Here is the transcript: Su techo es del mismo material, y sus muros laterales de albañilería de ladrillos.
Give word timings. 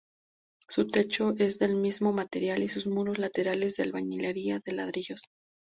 Su 0.67 0.87
techo 0.87 1.35
es 1.37 1.59
del 1.59 1.75
mismo 1.75 2.11
material, 2.11 2.63
y 2.63 2.69
sus 2.69 2.87
muros 2.87 3.19
laterales 3.19 3.75
de 3.75 3.83
albañilería 3.83 4.59
de 4.65 4.71
ladrillos. 4.71 5.21